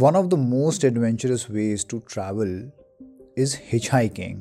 [0.00, 2.72] One of the most adventurous ways to travel
[3.36, 4.40] is hitchhiking,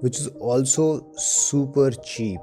[0.00, 2.40] which is also super cheap.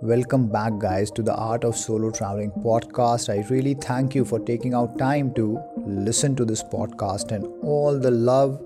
[0.00, 3.28] Welcome back, guys, to the Art of Solo Traveling podcast.
[3.28, 7.98] I really thank you for taking out time to listen to this podcast and all
[7.98, 8.64] the love,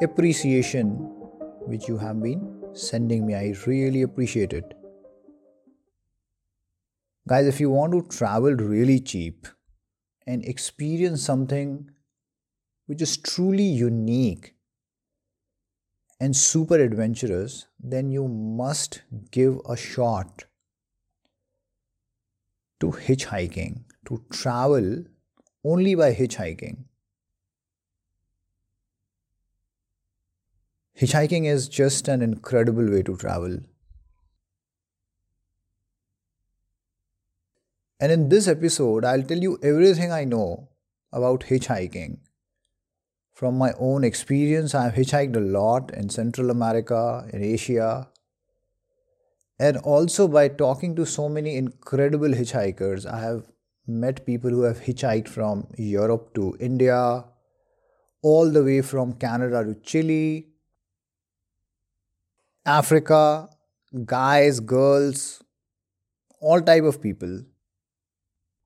[0.00, 0.90] appreciation
[1.66, 3.34] which you have been sending me.
[3.34, 4.74] I really appreciate it.
[7.26, 9.48] Guys, if you want to travel really cheap,
[10.28, 11.90] and experience something
[12.84, 14.54] which is truly unique
[16.20, 19.00] and super adventurous, then you must
[19.30, 20.44] give a shot
[22.80, 25.04] to hitchhiking, to travel
[25.64, 26.84] only by hitchhiking.
[31.00, 33.60] Hitchhiking is just an incredible way to travel.
[38.00, 40.68] And in this episode, I'll tell you everything I know
[41.12, 42.18] about hitchhiking.
[43.34, 48.08] From my own experience, I've hitchhiked a lot in Central America, in Asia,
[49.58, 53.46] and also by talking to so many incredible hitchhikers, I have
[53.88, 57.24] met people who have hitchhiked from Europe to India,
[58.22, 60.46] all the way from Canada to Chile,
[62.64, 63.48] Africa,
[64.04, 65.42] guys, girls,
[66.40, 67.42] all type of people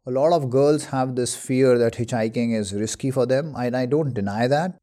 [0.05, 3.87] a lot of girls have this fear that hitchhiking is risky for them and i
[3.87, 4.77] don't deny that.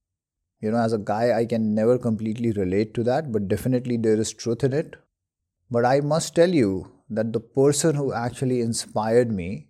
[0.61, 4.19] You know as a guy i can never completely relate to that but definitely there
[4.19, 4.95] is truth in it.
[5.69, 9.67] But i must tell you that the person who actually inspired me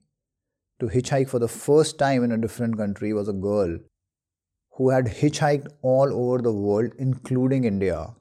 [0.79, 3.79] to hitchhike for the first time in a different country was a girl
[4.77, 8.13] who had hitchhiked all over the world including india.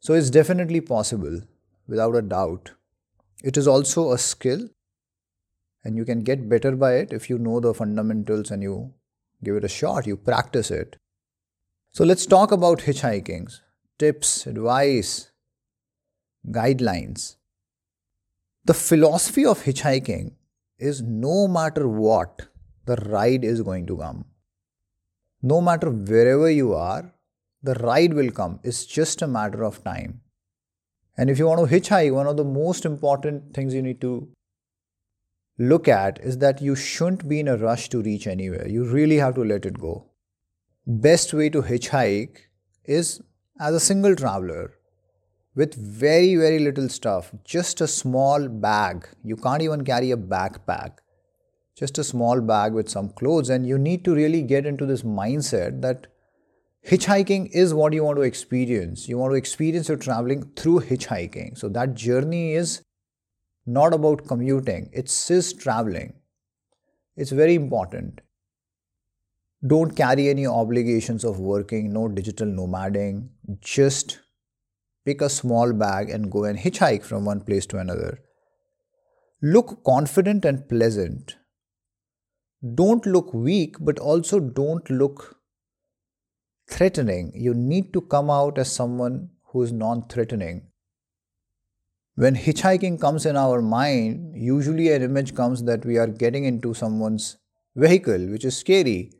[0.00, 1.40] So it's definitely possible
[1.88, 2.72] without a doubt.
[3.42, 4.68] It is also a skill
[5.84, 8.92] and you can get better by it if you know the fundamentals and you
[9.42, 10.96] give it a shot, you practice it.
[11.90, 13.50] So let's talk about hitchhiking
[13.98, 15.30] tips, advice,
[16.48, 17.36] guidelines.
[18.64, 20.32] The philosophy of hitchhiking
[20.78, 22.42] is no matter what,
[22.86, 24.24] the ride is going to come.
[25.42, 27.12] No matter wherever you are,
[27.62, 28.60] the ride will come.
[28.62, 30.20] It's just a matter of time.
[31.16, 34.28] And if you want to hitchhike, one of the most important things you need to
[35.60, 38.66] look at is that you shouldn't be in a rush to reach anywhere.
[38.66, 40.06] You really have to let it go.
[40.86, 42.38] Best way to hitchhike
[42.86, 43.20] is
[43.60, 44.72] as a single traveler
[45.54, 49.06] with very, very little stuff, just a small bag.
[49.22, 50.98] You can't even carry a backpack,
[51.76, 53.50] just a small bag with some clothes.
[53.50, 56.06] And you need to really get into this mindset that
[56.86, 59.08] hitchhiking is what you want to experience.
[59.10, 61.58] You want to experience your traveling through hitchhiking.
[61.58, 62.82] So that journey is
[63.66, 66.14] not about commuting, it's just traveling.
[67.16, 68.20] It's very important.
[69.66, 73.28] Don't carry any obligations of working, no digital nomading.
[73.60, 74.20] Just
[75.04, 78.20] pick a small bag and go and hitchhike from one place to another.
[79.42, 81.36] Look confident and pleasant.
[82.74, 85.36] Don't look weak, but also don't look
[86.68, 87.32] threatening.
[87.34, 90.69] You need to come out as someone who is non threatening.
[92.20, 96.74] When hitchhiking comes in our mind, usually an image comes that we are getting into
[96.74, 97.38] someone's
[97.74, 99.14] vehicle, which is scary,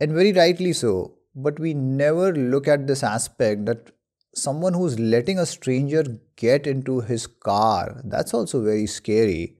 [0.00, 1.18] and very rightly so.
[1.36, 3.92] But we never look at this aspect that
[4.34, 6.02] someone who's letting a stranger
[6.34, 9.58] get into his car, that's also very scary.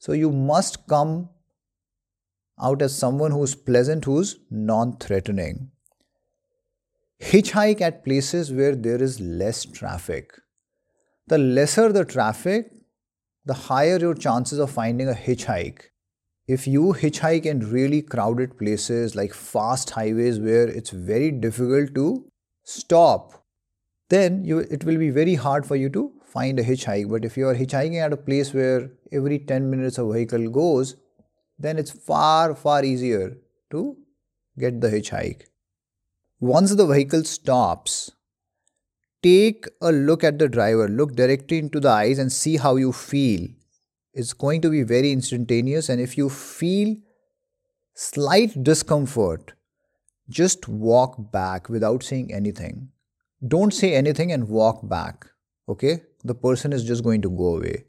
[0.00, 1.28] So you must come
[2.60, 5.70] out as someone who's pleasant, who's non threatening.
[7.20, 10.32] Hitchhike at places where there is less traffic
[11.26, 12.72] the lesser the traffic,
[13.44, 15.82] the higher your chances of finding a hitchhike.
[16.46, 22.26] If you hitchhike in really crowded places like fast highways where it's very difficult to
[22.64, 23.44] stop,
[24.08, 27.08] then you, it will be very hard for you to find a hitchhike.
[27.08, 30.96] But if you are hitchhiking at a place where every 10 minutes a vehicle goes,
[31.58, 33.36] then it's far, far easier
[33.70, 33.96] to
[34.58, 35.42] get the hitchhike.
[36.40, 38.10] Once the vehicle stops,
[39.22, 42.92] take a look at the driver, look directly into the eyes and see how you
[42.92, 43.48] feel.
[44.14, 46.96] It's going to be very instantaneous, and if you feel
[47.94, 49.54] slight discomfort,
[50.28, 52.90] just walk back without saying anything.
[53.46, 55.26] Don't say anything and walk back.
[55.68, 56.02] Okay?
[56.24, 57.84] The person is just going to go away.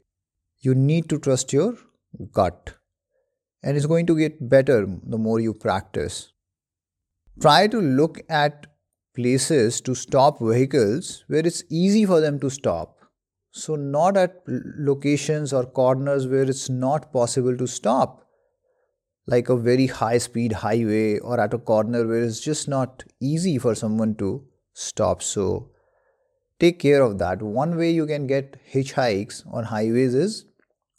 [0.60, 1.76] You need to trust your
[2.32, 2.74] gut,
[3.62, 6.32] and it's going to get better the more you practice.
[7.40, 8.66] Try to look at
[9.14, 12.98] places to stop vehicles where it's easy for them to stop.
[13.52, 18.20] So, not at locations or corners where it's not possible to stop.
[19.26, 23.58] like a very high speed highway or at a corner where it's just not easy
[23.58, 24.44] for someone to
[24.74, 25.22] stop.
[25.22, 25.70] So
[26.60, 27.42] take care of that.
[27.42, 30.44] One way you can get hitchhikes on highways is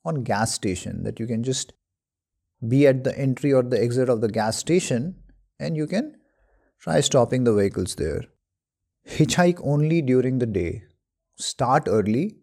[0.03, 1.73] on gas station that you can just
[2.67, 5.15] be at the entry or the exit of the gas station
[5.59, 6.15] and you can
[6.79, 8.23] try stopping the vehicles there.
[9.07, 10.83] Hitchhike only during the day.
[11.37, 12.37] Start early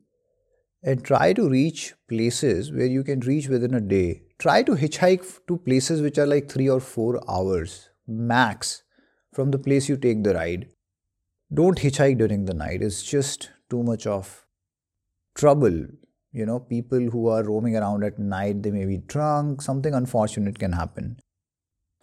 [0.82, 4.22] and try to reach places where you can reach within a day.
[4.38, 8.82] Try to hitchhike to places which are like 3 or 4 hours max
[9.32, 10.68] from the place you take the ride.
[11.52, 12.82] Don't hitchhike during the night.
[12.82, 14.46] It's just too much of
[15.34, 15.86] trouble.
[16.32, 20.58] You know, people who are roaming around at night, they may be drunk, something unfortunate
[20.58, 21.18] can happen.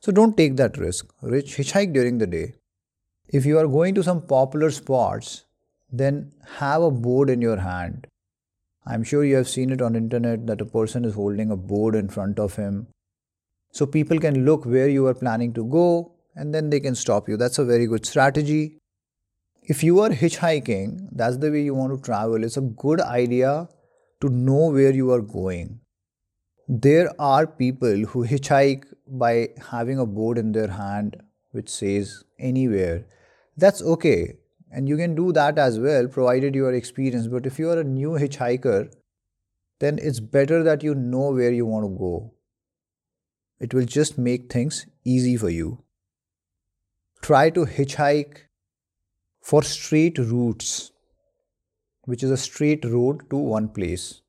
[0.02, 1.08] So don't take that risk.
[1.24, 2.54] Hitchhike during the day.
[3.28, 5.46] If you are going to some popular spots,
[5.92, 8.08] then have a board in your hand
[8.86, 11.94] I'm sure you have seen it on internet that a person is holding a board
[11.94, 12.88] in front of him.
[13.72, 17.30] So people can look where you are planning to go and then they can stop
[17.30, 17.38] you.
[17.38, 18.80] That's a very good strategy.
[19.62, 22.44] If you are hitchhiking, that's the way you want to travel.
[22.44, 23.70] It's a good idea
[24.22, 25.82] to know where you are going.
[26.72, 31.18] There are people who hitchhike by having a board in their hand
[31.50, 33.08] which says anywhere.
[33.58, 34.36] That's okay
[34.72, 37.32] and you can do that as well provided you are experienced.
[37.32, 38.94] But if you are a new hitchhiker
[39.80, 42.34] then it's better that you know where you want to go.
[43.60, 45.84] It will just make things easy for you.
[47.24, 48.42] Try to hitchhike
[49.42, 50.92] for straight routes
[52.04, 54.22] which is a straight road to one place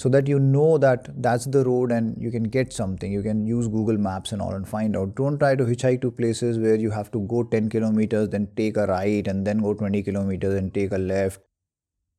[0.00, 3.12] so that you know that that's the road and you can get something.
[3.12, 5.14] You can use google maps and all and find out.
[5.14, 8.78] Don't try to hitchhike to places where you have to go 10 kilometers then take
[8.78, 11.42] a right and then go 20 kilometers and take a left.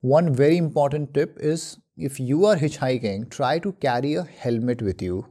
[0.01, 5.01] One very important tip is if you are hitchhiking try to carry a helmet with
[5.01, 5.25] you.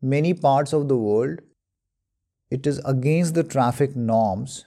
[0.00, 1.40] Many parts of the world
[2.50, 4.64] it is against the traffic norms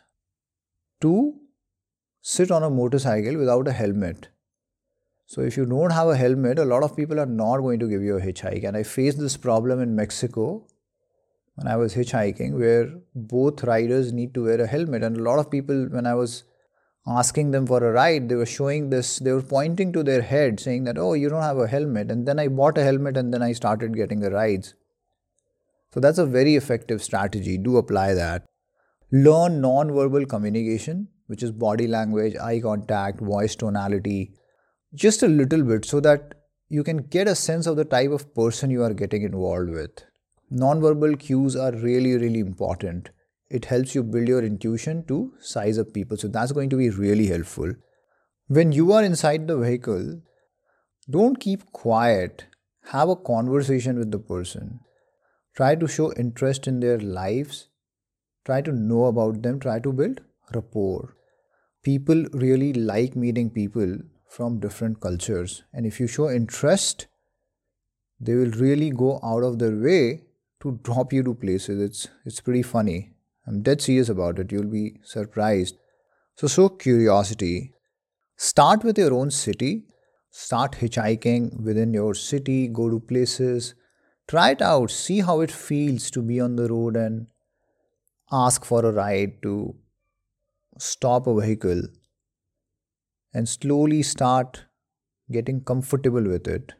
[1.01, 1.33] to
[2.21, 4.29] sit on a motorcycle without a helmet
[5.27, 7.89] so if you don't have a helmet, a lot of people are not going to
[7.89, 8.63] give you a hitchhike.
[8.63, 10.67] And I faced this problem in Mexico
[11.55, 15.03] when I was hitchhiking, where both riders need to wear a helmet.
[15.03, 16.43] And a lot of people, when I was
[17.07, 20.59] asking them for a ride, they were showing this, they were pointing to their head
[20.59, 22.11] saying that, oh, you don't have a helmet.
[22.11, 24.75] And then I bought a helmet and then I started getting the rides.
[25.93, 27.57] So that's a very effective strategy.
[27.57, 28.45] Do apply that.
[29.11, 34.33] Learn non-verbal communication, which is body language, eye contact, voice tonality,
[34.95, 36.35] just a little bit so that
[36.69, 40.03] you can get a sense of the type of person you are getting involved with.
[40.51, 43.09] Nonverbal cues are really, really important.
[43.49, 46.17] It helps you build your intuition to size up people.
[46.17, 47.73] So that's going to be really helpful.
[48.47, 50.21] When you are inside the vehicle,
[51.09, 52.45] don't keep quiet.
[52.89, 54.79] Have a conversation with the person.
[55.55, 57.67] Try to show interest in their lives.
[58.45, 59.59] Try to know about them.
[59.59, 60.21] Try to build
[60.53, 61.15] rapport.
[61.83, 63.97] People really like meeting people
[64.27, 65.63] from different cultures.
[65.73, 67.07] And if you show interest,
[68.19, 70.23] they will really go out of their way
[70.61, 71.81] to drop you to places.
[71.81, 73.11] It's it's pretty funny.
[73.47, 74.51] I'm dead serious about it.
[74.51, 75.77] You'll be surprised.
[76.35, 77.73] So show curiosity.
[78.37, 79.85] Start with your own city.
[80.31, 82.67] Start hitchhiking within your city.
[82.67, 83.75] Go to places.
[84.27, 84.91] Try it out.
[84.91, 87.27] See how it feels to be on the road and
[88.31, 89.75] ask for a ride to
[90.77, 91.83] stop a vehicle
[93.35, 94.63] and slowly start
[95.29, 96.71] getting comfortable with it.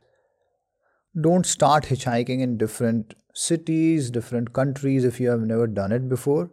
[1.19, 6.49] Don't start hitchhiking in different cities, different countries if you have never done it before.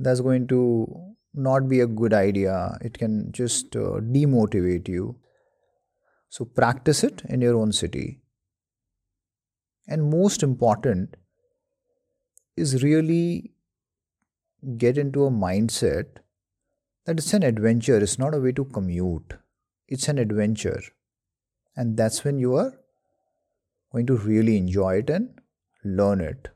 [0.00, 2.76] That's going to not be a good idea.
[2.80, 5.16] It can just uh, demotivate you.
[6.28, 8.20] So practice it in your own city.
[9.86, 11.16] And most important
[12.56, 13.52] is really
[14.76, 16.18] get into a mindset
[17.08, 19.32] that it's an adventure, it's not a way to commute.
[19.88, 20.82] It's an adventure.
[21.74, 22.74] And that's when you are
[23.90, 25.30] going to really enjoy it and
[25.82, 26.50] learn it.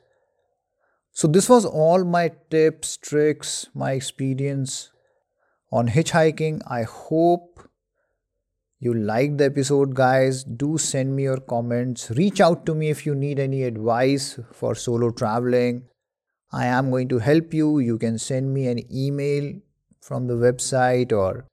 [1.11, 4.91] So, this was all my tips, tricks, my experience
[5.71, 6.61] on hitchhiking.
[6.67, 7.67] I hope
[8.79, 10.45] you liked the episode, guys.
[10.45, 12.11] Do send me your comments.
[12.11, 15.85] Reach out to me if you need any advice for solo traveling.
[16.53, 17.79] I am going to help you.
[17.79, 19.55] You can send me an email
[20.03, 21.47] from the website or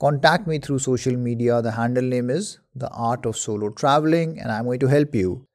[0.00, 1.62] contact me through social media.
[1.62, 5.46] The handle name is The Art of Solo Traveling, and I'm going to help you.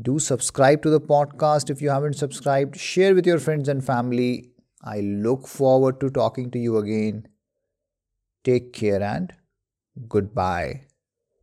[0.00, 2.78] Do subscribe to the podcast if you haven't subscribed.
[2.78, 4.50] Share with your friends and family.
[4.82, 7.26] I look forward to talking to you again.
[8.44, 9.32] Take care and
[10.08, 10.87] goodbye.